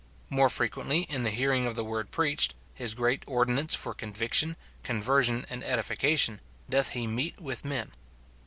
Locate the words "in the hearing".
1.03-1.67